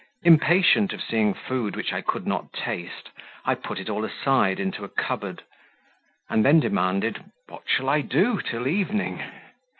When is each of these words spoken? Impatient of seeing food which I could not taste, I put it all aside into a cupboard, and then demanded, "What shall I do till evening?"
Impatient 0.23 0.93
of 0.93 1.01
seeing 1.03 1.35
food 1.35 1.75
which 1.75 1.93
I 1.93 2.01
could 2.01 2.25
not 2.25 2.51
taste, 2.53 3.11
I 3.45 3.53
put 3.53 3.77
it 3.79 3.87
all 3.87 4.03
aside 4.03 4.59
into 4.59 4.83
a 4.83 4.89
cupboard, 4.89 5.43
and 6.27 6.43
then 6.43 6.59
demanded, 6.59 7.23
"What 7.47 7.65
shall 7.69 7.87
I 7.87 8.01
do 8.01 8.41
till 8.43 8.67
evening?" 8.67 9.21